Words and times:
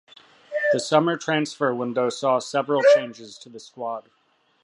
The 0.73 0.79
summer 0.79 1.15
transfer 1.15 1.75
window 1.75 2.09
saw 2.09 2.39
several 2.39 2.81
changes 2.95 3.37
to 3.37 3.49
the 3.49 3.59
squad. 3.59 4.09